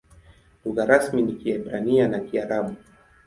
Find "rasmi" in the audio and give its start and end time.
0.85-1.21